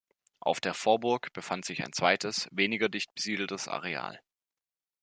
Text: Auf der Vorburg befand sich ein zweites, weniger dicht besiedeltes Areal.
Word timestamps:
Auf 0.39 0.59
der 0.59 0.73
Vorburg 0.73 1.31
befand 1.31 1.63
sich 1.63 1.83
ein 1.83 1.93
zweites, 1.93 2.47
weniger 2.51 2.89
dicht 2.89 3.13
besiedeltes 3.13 3.67
Areal. 3.67 4.19